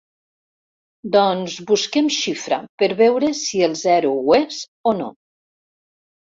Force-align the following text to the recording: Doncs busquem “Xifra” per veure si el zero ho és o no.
Doncs 1.15 1.57
busquem 1.71 2.07
“Xifra” 2.15 2.57
per 2.83 2.89
veure 3.03 3.29
si 3.41 3.61
el 3.69 3.77
zero 3.83 4.15
ho 4.25 4.35
és 4.39 4.59
o 4.95 4.97
no. 5.03 5.13